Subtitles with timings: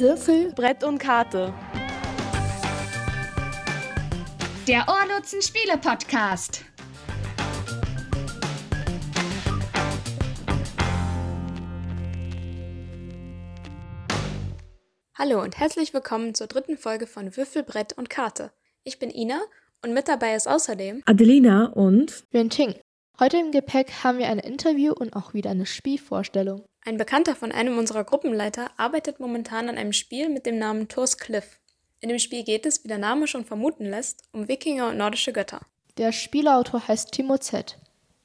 [0.00, 1.52] Würfel, Brett und Karte.
[4.66, 6.64] Der Ohrlutzen Spiele Podcast.
[15.18, 18.52] Hallo und herzlich willkommen zur dritten Folge von Würfel, Brett und Karte.
[18.84, 19.42] Ich bin Ina
[19.84, 22.48] und mit dabei ist außerdem Adelina und Yuan
[23.20, 26.64] Heute im Gepäck haben wir ein Interview und auch wieder eine Spielvorstellung.
[26.86, 31.18] Ein Bekannter von einem unserer Gruppenleiter arbeitet momentan an einem Spiel mit dem Namen Thors
[31.18, 31.60] Cliff.
[32.00, 35.34] In dem Spiel geht es, wie der Name schon vermuten lässt, um Wikinger und nordische
[35.34, 35.60] Götter.
[35.98, 37.76] Der Spielautor heißt Timo Z.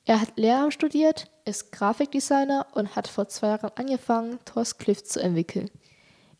[0.06, 5.20] Er hat Lehramt studiert, ist Grafikdesigner und hat vor zwei Jahren angefangen, Thors Cliff zu
[5.20, 5.70] entwickeln.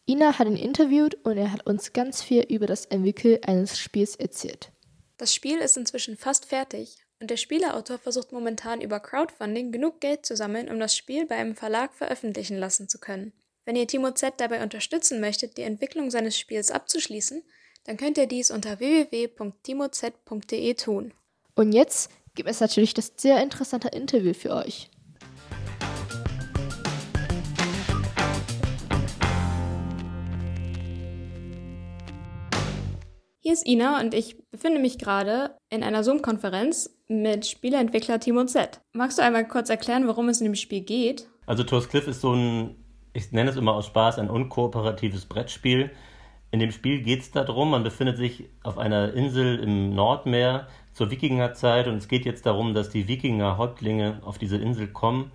[0.08, 4.16] Ina hat ihn interviewt und er hat uns ganz viel über das Entwickeln eines Spiels
[4.16, 4.72] erzählt.
[5.18, 10.26] Das Spiel ist inzwischen fast fertig und der Spieleautor versucht momentan über Crowdfunding genug Geld
[10.26, 13.32] zu sammeln, um das Spiel bei einem Verlag veröffentlichen lassen zu können.
[13.64, 17.44] Wenn ihr Timo Z dabei unterstützen möchtet, die Entwicklung seines Spiels abzuschließen,
[17.86, 21.14] dann könnt ihr dies unter www.timoz.de tun.
[21.56, 24.90] Und jetzt gibt es natürlich das sehr interessante Interview für euch.
[33.48, 38.82] Hier ist Ina und ich befinde mich gerade in einer Zoom-Konferenz mit Spieleentwickler Timo Z.
[38.92, 41.30] Magst du einmal kurz erklären, worum es in dem Spiel geht?
[41.46, 42.76] Also Tours Cliff ist so ein,
[43.14, 45.92] ich nenne es immer aus Spaß, ein unkooperatives Brettspiel.
[46.50, 51.12] In dem Spiel geht es darum, man befindet sich auf einer Insel im Nordmeer zur
[51.12, 55.32] Wikingerzeit und es geht jetzt darum, dass die Wikinger-Häuptlinge auf diese Insel kommen,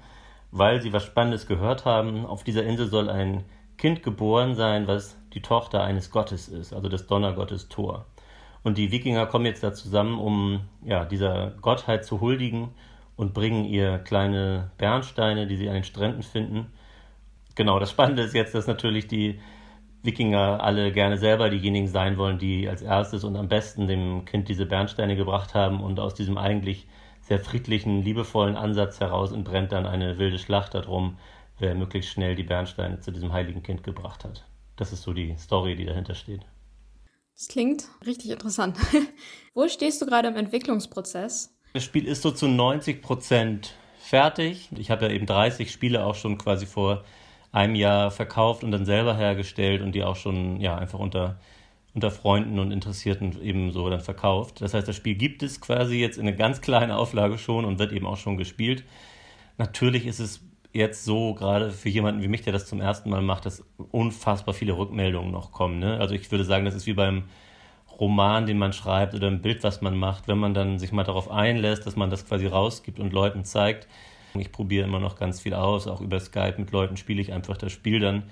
[0.51, 2.27] weil sie was Spannendes gehört haben.
[2.27, 3.45] Auf dieser Insel soll ein
[3.79, 8.07] Kind geboren sein, was die Tochter eines Gottes ist, also des Donnergottes Thor.
[8.63, 12.69] Und die Wikinger kommen jetzt da zusammen, um ja, dieser Gottheit zu huldigen
[13.17, 16.67] und bringen ihr kleine Bernsteine, die sie an den Stränden finden.
[17.55, 19.41] Genau, das Spannende ist jetzt, dass natürlich die
[20.03, 24.49] Wikinger alle gerne selber diejenigen sein wollen, die als erstes und am besten dem Kind
[24.49, 26.87] diese Bernsteine gebracht haben und aus diesem eigentlich
[27.21, 31.19] sehr friedlichen, liebevollen Ansatz heraus entbrennt dann eine wilde Schlacht darum,
[31.59, 34.45] wer möglichst schnell die Bernsteine zu diesem heiligen Kind gebracht hat.
[34.81, 36.41] Das ist so die Story, die dahinter steht.
[37.37, 38.79] Das klingt richtig interessant.
[39.55, 41.55] Wo stehst du gerade im Entwicklungsprozess?
[41.75, 44.71] Das Spiel ist so zu 90 Prozent fertig.
[44.79, 47.05] Ich habe ja eben 30 Spiele auch schon quasi vor
[47.53, 51.39] einem Jahr verkauft und dann selber hergestellt und die auch schon ja einfach unter,
[51.93, 54.63] unter Freunden und Interessierten eben so dann verkauft.
[54.63, 57.79] Das heißt, das Spiel gibt es quasi jetzt in einer ganz kleinen Auflage schon und
[57.79, 58.85] wird eben auch schon gespielt.
[59.59, 60.41] Natürlich ist es
[60.73, 64.55] jetzt so, gerade für jemanden wie mich, der das zum ersten Mal macht, dass unfassbar
[64.55, 65.79] viele Rückmeldungen noch kommen.
[65.79, 65.99] Ne?
[65.99, 67.25] Also ich würde sagen, das ist wie beim
[67.99, 71.05] Roman, den man schreibt oder ein Bild, was man macht, wenn man dann sich mal
[71.05, 73.89] darauf einlässt, dass man das quasi rausgibt und Leuten zeigt.
[74.35, 77.57] Ich probiere immer noch ganz viel aus, auch über Skype mit Leuten spiele ich einfach
[77.57, 78.25] das Spiel dann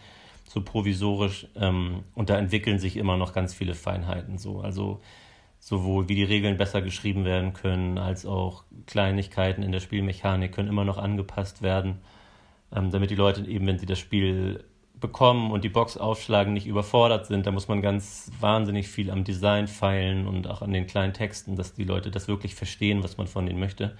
[0.47, 4.61] so provisorisch ähm, und da entwickeln sich immer noch ganz viele Feinheiten so.
[4.61, 5.01] Also
[5.59, 10.69] sowohl wie die Regeln besser geschrieben werden können, als auch Kleinigkeiten in der Spielmechanik können
[10.69, 11.99] immer noch angepasst werden
[12.73, 14.65] ähm, damit die Leute eben, wenn sie das Spiel
[15.01, 17.47] bekommen und die Box aufschlagen, nicht überfordert sind.
[17.47, 21.57] Da muss man ganz wahnsinnig viel am Design feilen und auch an den kleinen Texten,
[21.57, 23.97] dass die Leute das wirklich verstehen, was man von ihnen möchte.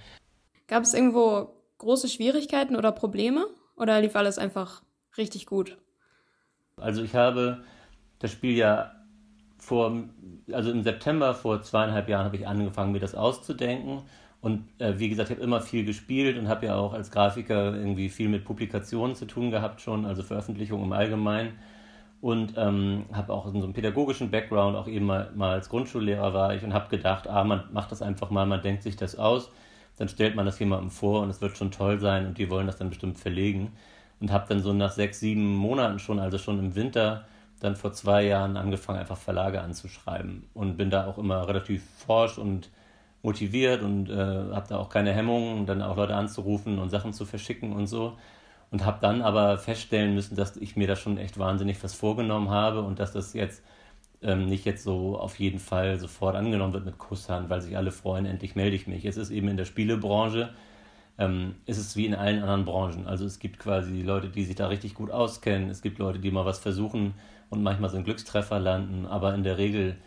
[0.67, 4.83] Gab es irgendwo große Schwierigkeiten oder Probleme oder lief alles einfach
[5.17, 5.77] richtig gut?
[6.77, 7.63] Also ich habe
[8.19, 8.91] das Spiel ja
[9.57, 10.03] vor,
[10.51, 14.03] also im September vor zweieinhalb Jahren habe ich angefangen, mir das auszudenken
[14.41, 17.75] und äh, wie gesagt, ich habe immer viel gespielt und habe ja auch als Grafiker
[17.75, 21.59] irgendwie viel mit Publikationen zu tun gehabt schon, also Veröffentlichungen im Allgemeinen.
[22.21, 26.53] Und ähm, habe auch so einen pädagogischen Background, auch eben mal, mal als Grundschullehrer war
[26.53, 29.49] ich und habe gedacht, ah, man macht das einfach mal, man denkt sich das aus,
[29.97, 32.67] dann stellt man das jemandem vor und es wird schon toll sein und die wollen
[32.67, 33.71] das dann bestimmt verlegen.
[34.19, 37.25] Und habe dann so nach sechs, sieben Monaten schon, also schon im Winter,
[37.61, 42.37] dann vor zwei Jahren angefangen, einfach Verlage anzuschreiben und bin da auch immer relativ forsch
[42.37, 42.69] und
[43.21, 47.25] motiviert und äh, habe da auch keine Hemmungen, dann auch Leute anzurufen und Sachen zu
[47.25, 48.17] verschicken und so.
[48.71, 52.49] Und habe dann aber feststellen müssen, dass ich mir da schon echt wahnsinnig was vorgenommen
[52.51, 53.63] habe und dass das jetzt
[54.21, 57.91] ähm, nicht jetzt so auf jeden Fall sofort angenommen wird mit Kusshand, weil sich alle
[57.91, 59.05] freuen, endlich melde ich mich.
[59.05, 60.53] Es ist eben in der Spielebranche,
[61.17, 63.07] ähm, ist es wie in allen anderen Branchen.
[63.07, 66.31] Also es gibt quasi Leute, die sich da richtig gut auskennen, es gibt Leute, die
[66.31, 67.13] mal was versuchen
[67.49, 69.97] und manchmal so einen Glückstreffer landen, aber in der Regel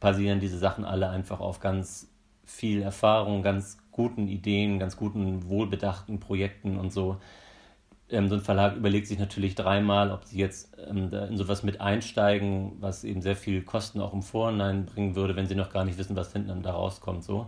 [0.00, 2.08] basieren diese Sachen alle einfach auf ganz
[2.44, 7.18] viel Erfahrung, ganz guten Ideen, ganz guten, wohlbedachten Projekten und so.
[8.10, 11.80] Ähm, so ein Verlag überlegt sich natürlich dreimal, ob sie jetzt ähm, in sowas mit
[11.80, 15.84] einsteigen, was eben sehr viel Kosten auch im Vorhinein bringen würde, wenn sie noch gar
[15.84, 17.24] nicht wissen, was hinten da rauskommt.
[17.24, 17.46] So.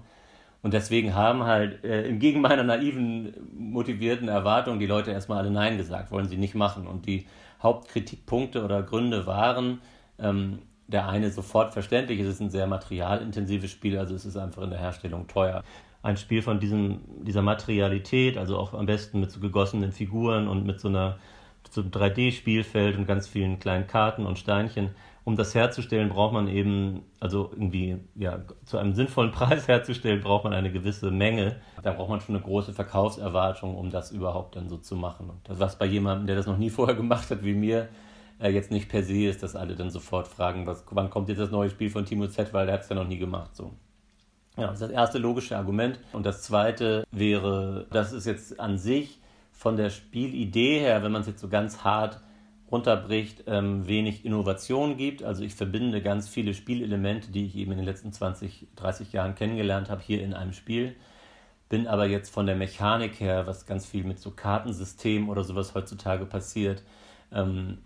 [0.63, 5.77] Und deswegen haben halt äh, entgegen meiner naiven, motivierten Erwartung die Leute erstmal alle Nein
[5.77, 6.87] gesagt, wollen sie nicht machen.
[6.87, 7.27] Und die
[7.63, 9.81] Hauptkritikpunkte oder Gründe waren.
[10.19, 14.63] Ähm, der eine sofort verständlich, es ist ein sehr materialintensives Spiel, also es ist einfach
[14.63, 15.63] in der Herstellung teuer.
[16.03, 20.65] Ein Spiel von diesem, dieser Materialität, also auch am besten mit so gegossenen Figuren und
[20.65, 21.19] mit so einer
[21.71, 24.91] so einem 3D-Spielfeld und ganz vielen kleinen Karten und Steinchen.
[25.25, 30.45] Um das herzustellen, braucht man eben, also irgendwie, ja, zu einem sinnvollen Preis herzustellen, braucht
[30.45, 31.57] man eine gewisse Menge.
[31.83, 35.31] Da braucht man schon eine große Verkaufserwartung, um das überhaupt dann so zu machen.
[35.31, 37.89] Und das, was bei jemandem, der das noch nie vorher gemacht hat, wie mir,
[38.39, 41.39] äh, jetzt nicht per se ist, dass alle dann sofort fragen, was, wann kommt jetzt
[41.39, 43.55] das neue Spiel von Timo Z, weil der hat es ja noch nie gemacht.
[43.55, 43.73] So.
[44.57, 46.01] Ja, das ist das erste logische Argument.
[46.13, 49.21] Und das zweite wäre, dass es jetzt an sich
[49.53, 52.21] von der Spielidee her, wenn man es jetzt so ganz hart
[52.71, 55.23] runterbricht, ähm, wenig Innovation gibt.
[55.23, 59.35] Also ich verbinde ganz viele Spielelemente, die ich eben in den letzten 20, 30 Jahren
[59.35, 60.97] kennengelernt habe, hier in einem Spiel.
[61.69, 65.75] Bin aber jetzt von der Mechanik her, was ganz viel mit so Kartensystemen oder sowas
[65.75, 66.83] heutzutage passiert,
[67.33, 67.79] ähm,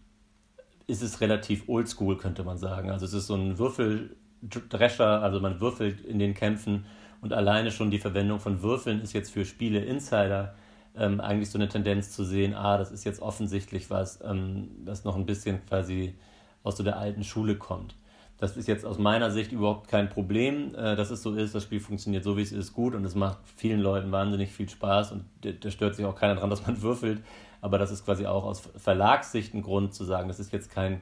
[0.90, 2.90] ist es relativ oldschool, könnte man sagen.
[2.90, 6.84] Also es ist so ein Würfeldrescher, also man würfelt in den Kämpfen
[7.20, 10.54] und alleine schon die Verwendung von Würfeln ist jetzt für Spiele Insider
[10.96, 15.04] ähm, eigentlich so eine Tendenz zu sehen, ah, das ist jetzt offensichtlich was, ähm, das
[15.04, 16.14] noch ein bisschen quasi
[16.62, 17.94] aus so der alten Schule kommt.
[18.38, 21.54] Das ist jetzt aus meiner Sicht überhaupt kein Problem, äh, dass es so ist.
[21.54, 24.69] Das Spiel funktioniert so, wie es ist, gut und es macht vielen Leuten wahnsinnig viel
[24.69, 27.22] Spaß und da stört sich auch keiner dran, dass man würfelt
[27.60, 31.00] aber das ist quasi auch aus Verlagssicht ein Grund zu sagen, das ist jetzt kein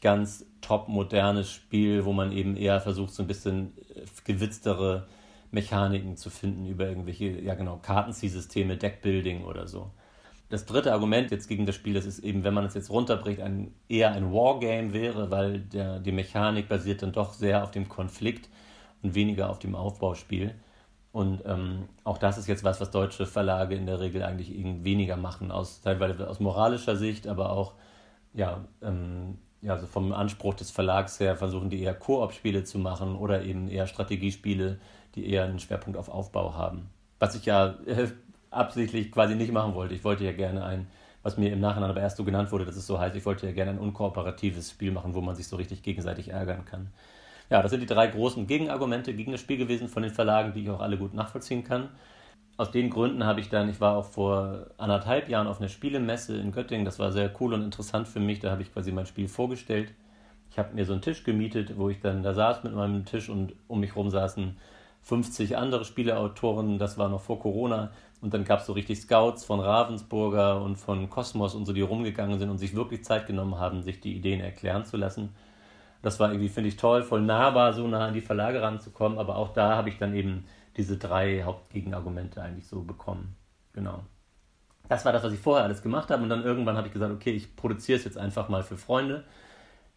[0.00, 5.06] ganz top modernes Spiel, wo man eben eher versucht, so ein bisschen äh, gewitztere
[5.50, 9.90] Mechaniken zu finden über irgendwelche, ja genau, Kartenziehsysteme, Deckbuilding oder so.
[10.48, 13.40] Das dritte Argument jetzt gegen das Spiel, das ist eben, wenn man es jetzt runterbricht,
[13.40, 17.88] ein, eher ein Wargame wäre, weil der, die Mechanik basiert dann doch sehr auf dem
[17.88, 18.48] Konflikt
[19.02, 20.54] und weniger auf dem Aufbauspiel.
[21.12, 25.16] Und ähm, auch das ist jetzt was, was deutsche Verlage in der Regel eigentlich weniger
[25.16, 27.74] machen, aus, teilweise aus moralischer Sicht, aber auch
[28.32, 33.16] ja, ähm, ja, also vom Anspruch des Verlags her versuchen die eher Koop-Spiele zu machen
[33.16, 34.78] oder eben eher Strategiespiele,
[35.14, 36.88] die eher einen Schwerpunkt auf Aufbau haben.
[37.18, 38.08] Was ich ja äh,
[38.50, 39.94] absichtlich quasi nicht machen wollte.
[39.94, 40.86] Ich wollte ja gerne ein,
[41.22, 43.46] was mir im Nachhinein aber erst so genannt wurde, dass es so heißt, ich wollte
[43.46, 46.92] ja gerne ein unkooperatives Spiel machen, wo man sich so richtig gegenseitig ärgern kann.
[47.50, 50.62] Ja, das sind die drei großen Gegenargumente gegen das Spiel gewesen von den Verlagen, die
[50.62, 51.88] ich auch alle gut nachvollziehen kann.
[52.56, 56.36] Aus den Gründen habe ich dann, ich war auch vor anderthalb Jahren auf einer Spielemesse
[56.38, 59.06] in Göttingen, das war sehr cool und interessant für mich, da habe ich quasi mein
[59.06, 59.92] Spiel vorgestellt.
[60.50, 63.28] Ich habe mir so einen Tisch gemietet, wo ich dann da saß mit meinem Tisch
[63.28, 64.56] und um mich herum saßen
[65.02, 67.90] 50 andere Spieleautoren, das war noch vor Corona.
[68.20, 71.80] Und dann gab es so richtig Scouts von Ravensburger und von Kosmos und so, die
[71.80, 75.30] rumgegangen sind und sich wirklich Zeit genommen haben, sich die Ideen erklären zu lassen.
[76.02, 79.18] Das war irgendwie, finde ich, toll, voll nahbar, so nah an die Verlage ranzukommen.
[79.18, 80.44] Aber auch da habe ich dann eben
[80.76, 83.36] diese drei Hauptgegenargumente eigentlich so bekommen.
[83.72, 84.00] Genau.
[84.88, 86.22] Das war das, was ich vorher alles gemacht habe.
[86.22, 89.24] Und dann irgendwann habe ich gesagt, okay, ich produziere es jetzt einfach mal für Freunde.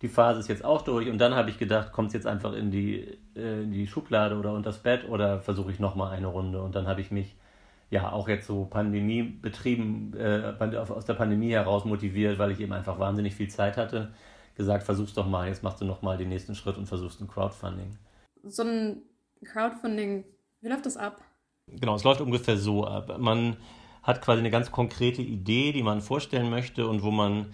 [0.02, 1.10] Die Phase ist jetzt auch durch.
[1.10, 4.38] Und dann habe ich gedacht, kommt es jetzt einfach in die, äh, in die Schublade
[4.38, 6.62] oder unters Bett oder versuche ich nochmal eine Runde.
[6.62, 7.36] Und dann habe ich mich
[7.90, 12.74] ja auch jetzt so Pandemie betrieben, äh, aus der Pandemie heraus motiviert, weil ich eben
[12.74, 14.12] einfach wahnsinnig viel Zeit hatte
[14.56, 17.98] gesagt, versuch's doch mal, jetzt machst du nochmal den nächsten Schritt und versuchst ein Crowdfunding.
[18.44, 19.02] So ein
[19.44, 20.26] Crowdfunding,
[20.62, 21.22] wie läuft das ab?
[21.68, 23.18] Genau, es läuft ungefähr so ab.
[23.20, 23.58] Man
[24.02, 27.54] hat quasi eine ganz konkrete Idee, die man vorstellen möchte und wo man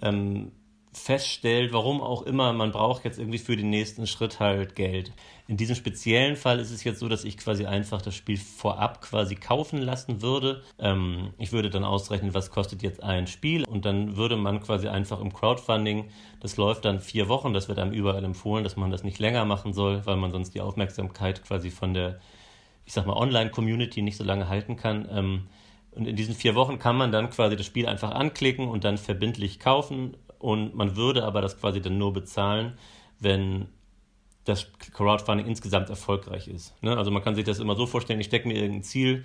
[0.00, 0.52] ähm,
[0.92, 5.12] feststellt, warum auch immer, man braucht jetzt irgendwie für den nächsten Schritt halt Geld.
[5.48, 9.00] In diesem speziellen Fall ist es jetzt so, dass ich quasi einfach das Spiel vorab
[9.00, 10.62] quasi kaufen lassen würde.
[10.78, 14.88] Ähm, ich würde dann ausrechnen, was kostet jetzt ein Spiel und dann würde man quasi
[14.88, 18.90] einfach im Crowdfunding, das läuft dann vier Wochen, das wird einem überall empfohlen, dass man
[18.90, 22.20] das nicht länger machen soll, weil man sonst die Aufmerksamkeit quasi von der,
[22.84, 25.08] ich sag mal, Online-Community nicht so lange halten kann.
[25.10, 25.46] Ähm,
[25.94, 28.96] und in diesen vier Wochen kann man dann quasi das Spiel einfach anklicken und dann
[28.96, 32.74] verbindlich kaufen und man würde aber das quasi dann nur bezahlen,
[33.20, 33.68] wenn
[34.44, 36.74] das Crowdfunding insgesamt erfolgreich ist.
[36.82, 36.96] Ne?
[36.96, 39.24] Also man kann sich das immer so vorstellen, ich stecke mir irgendein Ziel,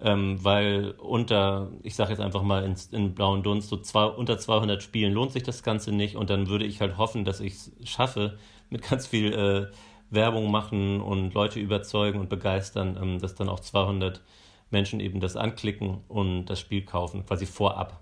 [0.00, 4.38] ähm, weil unter, ich sage jetzt einfach mal in, in blauen Dunst, so zwei, unter
[4.38, 7.54] 200 Spielen lohnt sich das Ganze nicht und dann würde ich halt hoffen, dass ich
[7.54, 8.38] es schaffe,
[8.70, 9.66] mit ganz viel äh,
[10.10, 14.20] Werbung machen und Leute überzeugen und begeistern, ähm, dass dann auch 200
[14.70, 18.00] Menschen eben das anklicken und das Spiel kaufen, quasi vorab.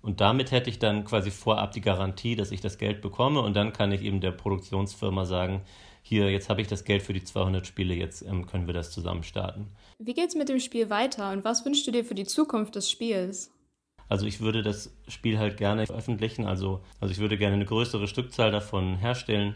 [0.00, 3.54] Und damit hätte ich dann quasi vorab die Garantie, dass ich das Geld bekomme und
[3.54, 5.62] dann kann ich eben der Produktionsfirma sagen,
[6.02, 8.90] hier, jetzt habe ich das Geld für die 200 Spiele, jetzt ähm, können wir das
[8.92, 9.68] zusammen starten.
[9.98, 12.76] Wie geht es mit dem Spiel weiter und was wünschst du dir für die Zukunft
[12.76, 13.50] des Spiels?
[14.08, 18.08] Also ich würde das Spiel halt gerne veröffentlichen, also, also ich würde gerne eine größere
[18.08, 19.54] Stückzahl davon herstellen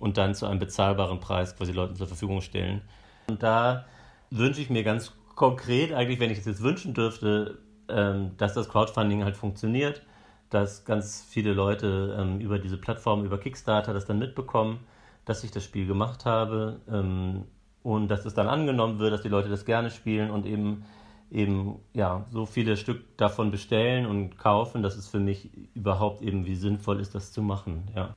[0.00, 2.82] und dann zu einem bezahlbaren Preis quasi Leuten zur Verfügung stellen.
[3.28, 3.86] Und da
[4.30, 7.58] wünsche ich mir ganz konkret, eigentlich, wenn ich es jetzt wünschen dürfte,
[7.88, 10.02] ähm, dass das Crowdfunding halt funktioniert,
[10.50, 14.80] dass ganz viele Leute ähm, über diese Plattform, über Kickstarter das dann mitbekommen,
[15.24, 17.44] dass ich das Spiel gemacht habe ähm,
[17.82, 20.84] und dass es dann angenommen wird, dass die Leute das gerne spielen und eben
[21.30, 26.46] eben ja so viele Stück davon bestellen und kaufen, dass es für mich überhaupt eben
[26.46, 27.88] wie sinnvoll ist, das zu machen.
[27.94, 28.14] Ja.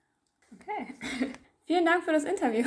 [0.54, 0.96] Okay.
[1.66, 2.66] Vielen Dank für das Interview.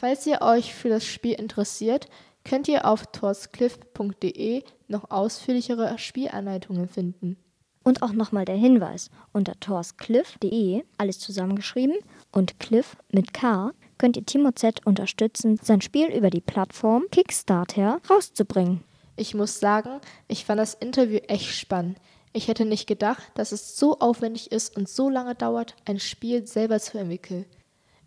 [0.00, 2.08] Falls ihr euch für das Spiel interessiert,
[2.42, 7.36] könnt ihr auf torscliff.de noch ausführlichere Spielanleitungen finden.
[7.84, 11.96] Und auch nochmal der Hinweis, unter torscliff.de, alles zusammengeschrieben,
[12.32, 18.00] und Cliff mit K, könnt ihr Timo Z unterstützen, sein Spiel über die Plattform Kickstarter
[18.08, 18.82] rauszubringen.
[19.16, 21.98] Ich muss sagen, ich fand das Interview echt spannend.
[22.32, 26.46] Ich hätte nicht gedacht, dass es so aufwendig ist und so lange dauert, ein Spiel
[26.46, 27.44] selber zu entwickeln.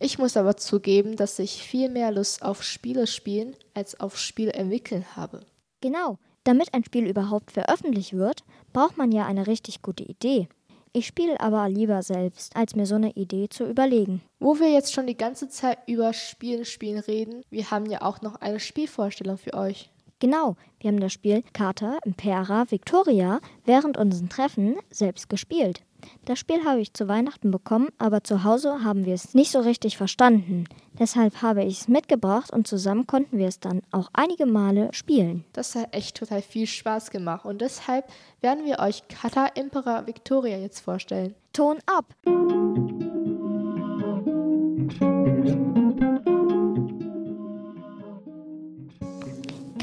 [0.03, 4.51] Ich muss aber zugeben, dass ich viel mehr Lust auf Spiele spielen als auf Spiele
[4.51, 5.45] entwickeln habe.
[5.79, 8.43] Genau, damit ein Spiel überhaupt veröffentlicht wird,
[8.73, 10.49] braucht man ja eine richtig gute Idee.
[10.91, 14.21] Ich spiele aber lieber selbst, als mir so eine Idee zu überlegen.
[14.41, 18.21] Wo wir jetzt schon die ganze Zeit über Spielen spielen reden, wir haben ja auch
[18.21, 19.89] noch eine Spielvorstellung für euch.
[20.19, 25.81] Genau, wir haben das Spiel Carta Impera Victoria während unseren Treffen selbst gespielt.
[26.25, 29.59] Das Spiel habe ich zu Weihnachten bekommen, aber zu Hause haben wir es nicht so
[29.59, 30.65] richtig verstanden.
[30.99, 35.43] Deshalb habe ich es mitgebracht und zusammen konnten wir es dann auch einige Male spielen.
[35.53, 38.05] Das hat echt total viel Spaß gemacht und deshalb
[38.41, 41.33] werden wir euch Kata Impera Victoria jetzt vorstellen.
[41.51, 42.05] Ton ab!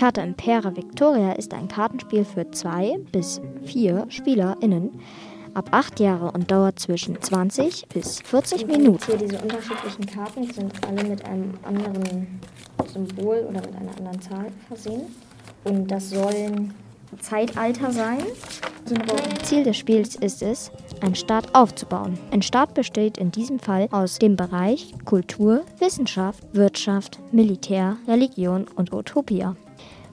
[0.00, 4.98] Karte Impera Victoria ist ein Kartenspiel für zwei bis vier SpielerInnen
[5.54, 9.04] ab 8 Jahre und dauert zwischen 20 bis 40 Minuten.
[9.06, 12.40] Hier diese unterschiedlichen Karten sind alle mit einem anderen
[12.92, 15.02] Symbol oder mit einer anderen Zahl versehen.
[15.64, 16.74] Und das sollen
[17.20, 18.22] Zeitalter sein.
[19.42, 22.18] Ziel des Spiels ist es, einen Staat aufzubauen.
[22.30, 28.92] Ein Staat besteht in diesem Fall aus dem Bereich Kultur, Wissenschaft, Wirtschaft, Militär, Religion und
[28.92, 29.56] Utopia.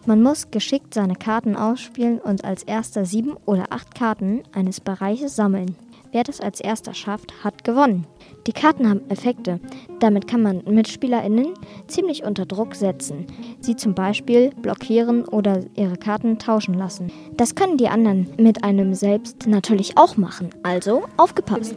[0.08, 5.36] Man muss geschickt seine Karten ausspielen und als erster sieben oder acht Karten eines Bereiches
[5.36, 5.76] sammeln.
[6.14, 8.08] Wer das als erster schafft, hat gewonnen.
[8.48, 9.60] Die Karten haben Effekte.
[10.00, 11.48] Damit kann man MitspielerInnen
[11.88, 13.28] ziemlich unter Druck setzen.
[13.60, 17.12] Sie zum Beispiel blockieren oder ihre Karten tauschen lassen.
[17.36, 20.52] Das können die anderen mit einem selbst natürlich auch machen.
[20.64, 21.76] Also aufgepasst.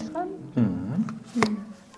[0.54, 1.06] Mhm.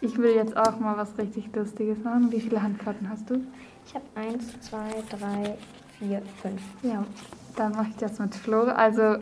[0.01, 2.33] Ich will jetzt auch mal was richtig Lustiges machen.
[2.33, 3.43] Wie viele Handkarten hast du?
[3.87, 5.59] Ich habe eins, zwei, drei,
[6.02, 6.62] vier, fünf.
[6.82, 7.04] Ja,
[7.56, 8.62] dann mache ich das mit Flo.
[8.62, 9.16] Also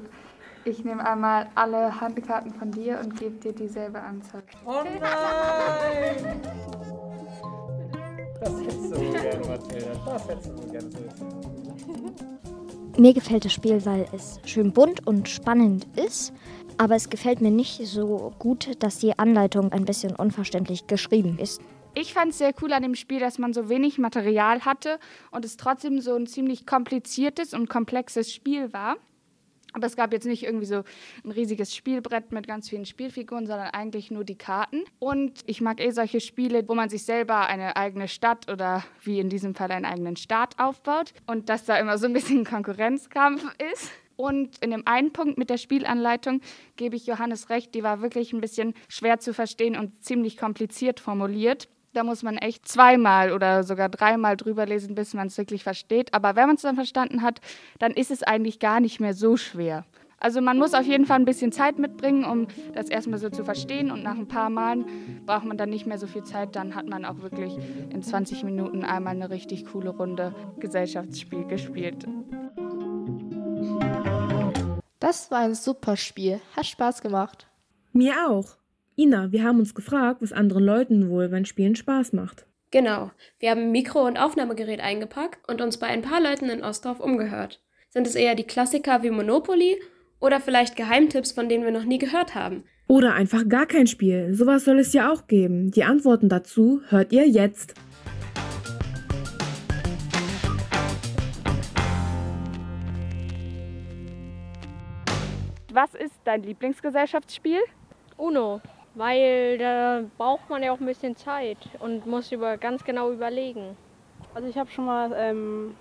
[0.64, 4.42] ich nehme einmal alle Handkarten von dir und gebe dir dieselbe Anzahl.
[4.64, 6.40] Oh nein!
[8.40, 9.90] Das hättest du gerne, Mathilda.
[10.06, 10.88] Das hättest du gerne
[12.98, 16.32] Mir gefällt das Spiel, weil es schön bunt und spannend ist.
[16.78, 21.60] Aber es gefällt mir nicht so gut, dass die Anleitung ein bisschen unverständlich geschrieben ist.
[21.94, 24.98] Ich fand es sehr cool an dem Spiel, dass man so wenig Material hatte
[25.32, 28.96] und es trotzdem so ein ziemlich kompliziertes und komplexes Spiel war.
[29.72, 30.82] Aber es gab jetzt nicht irgendwie so
[31.24, 34.82] ein riesiges Spielbrett mit ganz vielen Spielfiguren, sondern eigentlich nur die Karten.
[34.98, 39.20] Und ich mag eh solche Spiele, wo man sich selber eine eigene Stadt oder wie
[39.20, 43.44] in diesem Fall einen eigenen Staat aufbaut und dass da immer so ein bisschen Konkurrenzkampf
[43.72, 43.90] ist.
[44.16, 46.40] Und in dem einen Punkt mit der Spielanleitung
[46.76, 51.00] gebe ich Johannes recht, die war wirklich ein bisschen schwer zu verstehen und ziemlich kompliziert
[51.00, 51.68] formuliert.
[51.92, 56.14] Da muss man echt zweimal oder sogar dreimal drüber lesen, bis man es wirklich versteht.
[56.14, 57.40] Aber wenn man es dann verstanden hat,
[57.80, 59.84] dann ist es eigentlich gar nicht mehr so schwer.
[60.20, 63.42] Also man muss auf jeden Fall ein bisschen Zeit mitbringen, um das erstmal so zu
[63.42, 63.90] verstehen.
[63.90, 64.84] Und nach ein paar Malen
[65.26, 66.54] braucht man dann nicht mehr so viel Zeit.
[66.54, 67.56] Dann hat man auch wirklich
[67.90, 72.06] in 20 Minuten einmal eine richtig coole Runde Gesellschaftsspiel gespielt.
[75.00, 76.40] Das war ein super Spiel.
[76.54, 77.48] Hat Spaß gemacht.
[77.92, 78.59] Mir auch.
[78.96, 82.46] Ina, wir haben uns gefragt, was anderen Leuten wohl beim Spielen Spaß macht.
[82.70, 83.10] Genau.
[83.38, 87.62] Wir haben Mikro- und Aufnahmegerät eingepackt und uns bei ein paar Leuten in Ostdorf umgehört.
[87.88, 89.80] Sind es eher die Klassiker wie Monopoly
[90.20, 92.64] oder vielleicht Geheimtipps, von denen wir noch nie gehört haben?
[92.86, 94.34] Oder einfach gar kein Spiel.
[94.34, 95.70] Sowas soll es ja auch geben.
[95.70, 97.74] Die Antworten dazu hört ihr jetzt.
[105.72, 107.60] Was ist dein Lieblingsgesellschaftsspiel?
[108.16, 108.60] Uno,
[108.94, 113.76] weil da braucht man ja auch ein bisschen Zeit und muss über ganz genau überlegen.
[114.34, 115.74] Also ich habe schon mal ähm,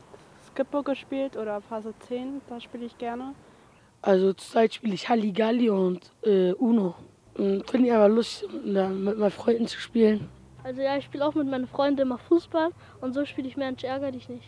[0.47, 3.33] Skippo gespielt oder Phase 10, das spiele ich gerne.
[4.01, 6.95] Also zurzeit spiele ich Halligalli und äh, Uno.
[7.35, 10.29] Finde ich aber lustig, mit meinen Freunden zu spielen.
[10.63, 13.83] Also ja, ich spiele auch mit meinen Freunden immer Fußball und so spiele ich Mensch
[13.83, 14.47] ärger dich nicht.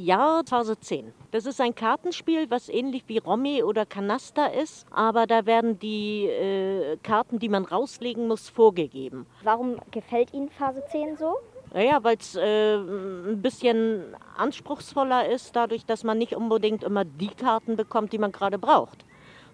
[0.00, 1.12] Ja, Phase 10.
[1.32, 6.26] Das ist ein Kartenspiel, was ähnlich wie Romy oder Kanaster ist, aber da werden die
[6.26, 9.26] äh, Karten, die man rauslegen muss, vorgegeben.
[9.42, 11.38] Warum gefällt Ihnen Phase 10 so?
[11.74, 17.26] Naja, weil es äh, ein bisschen anspruchsvoller ist, dadurch, dass man nicht unbedingt immer die
[17.26, 19.04] Karten bekommt, die man gerade braucht.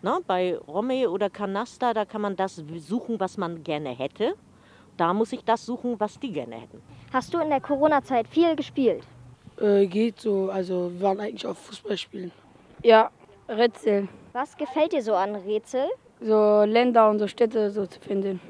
[0.02, 4.34] Na, bei Romy oder Kanaster, da kann man das suchen, was man gerne hätte.
[4.98, 6.82] Da muss ich das suchen, was die gerne hätten.
[7.14, 9.04] Hast du in der Corona-Zeit viel gespielt?
[9.60, 12.32] Äh, geht so, also wir waren eigentlich auf Fußballspielen.
[12.82, 13.10] Ja,
[13.48, 14.08] Rätsel.
[14.32, 15.86] Was gefällt dir so an Rätsel?
[16.20, 18.40] So Länder und so Städte so zu finden.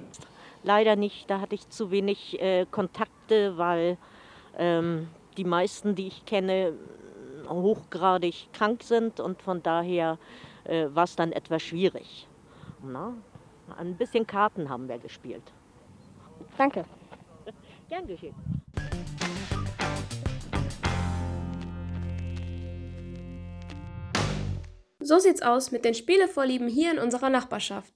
[0.63, 3.99] Leider nicht, da hatte ich zu wenig äh, Kontakte, weil
[4.57, 6.73] ähm, die meisten, die ich kenne,
[7.49, 10.19] hochgradig krank sind und von daher
[10.65, 12.27] äh, war es dann etwas schwierig.
[12.83, 13.15] Na,
[13.77, 15.53] ein bisschen Karten haben wir gespielt.
[16.57, 16.85] Danke.
[17.89, 18.35] Gern geschehen.
[25.07, 27.93] So sieht's aus mit den Spielevorlieben hier in unserer Nachbarschaft.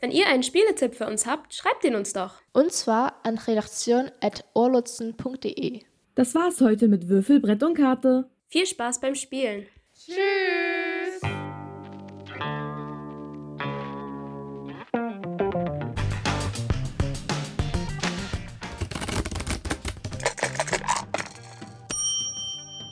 [0.00, 2.42] Wenn ihr einen Spieletipp für uns habt, schreibt ihn uns doch.
[2.52, 5.80] Und zwar an redaktion.orlutzen.de.
[6.14, 8.28] Das war's heute mit Würfel, Brett und Karte.
[8.48, 9.66] Viel Spaß beim Spielen.
[9.94, 11.22] Tschüss.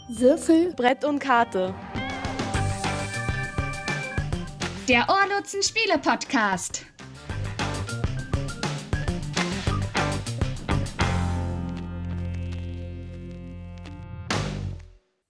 [0.09, 1.75] Würfel, Brett und Karte.
[4.90, 6.85] Der Ohrlutzen Spiele Podcast.